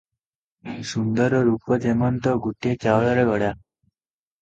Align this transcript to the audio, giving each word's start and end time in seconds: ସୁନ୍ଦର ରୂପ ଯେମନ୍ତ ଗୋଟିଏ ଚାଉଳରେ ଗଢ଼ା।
ସୁନ୍ଦର 0.91 1.43
ରୂପ 1.49 1.79
ଯେମନ୍ତ 1.85 2.37
ଗୋଟିଏ 2.49 2.81
ଚାଉଳରେ 2.89 3.31
ଗଢ଼ା। 3.33 3.55